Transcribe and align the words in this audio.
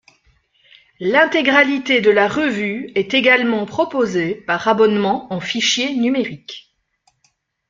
L'intégralité 0.99 2.01
de 2.01 2.09
la 2.09 2.27
revue 2.27 2.91
est 2.95 3.13
également 3.13 3.67
proposée 3.67 4.33
par 4.33 4.67
abonnement 4.67 5.31
en 5.31 5.39
fichiers 5.39 5.93
numériques. 5.95 6.73